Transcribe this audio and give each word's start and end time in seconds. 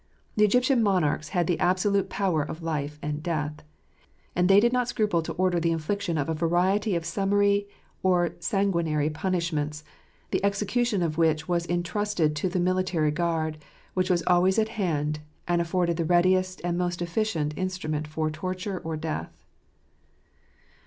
The 0.35 0.45
Egyptian 0.45 0.81
monarchs 0.81 1.29
had 1.29 1.45
the 1.45 1.59
absolute 1.59 2.09
power 2.09 2.41
of 2.41 2.63
life 2.63 2.97
and 3.03 3.21
death 3.21 3.57
y 3.59 3.63
and 4.35 4.49
they 4.49 4.59
did 4.59 4.73
not 4.73 4.87
scruple 4.87 5.21
to 5.21 5.33
order 5.33 5.59
the 5.59 5.69
infliction 5.71 6.17
of 6.17 6.27
a 6.27 6.33
variety 6.33 6.95
of 6.95 7.05
summary 7.05 7.67
or 8.01 8.31
sanguinary 8.39 9.11
punish 9.11 9.53
ments, 9.53 9.83
the 10.31 10.43
execution 10.43 11.03
of 11.03 11.19
which 11.19 11.47
was 11.47 11.67
entrusted 11.67 12.35
to 12.37 12.49
the 12.49 12.59
military 12.59 13.11
guard, 13.11 13.59
which 13.93 14.09
was 14.09 14.23
always 14.25 14.57
at 14.57 14.69
hand, 14.69 15.19
and 15.47 15.61
afforded 15.61 15.97
the 15.97 16.03
readiest 16.05 16.61
and 16.63 16.79
most 16.79 17.03
efficient 17.03 17.53
instrument 17.55 18.07
for 18.07 18.31
torture 18.31 18.79
or 18.83 18.97
death. 18.97 19.43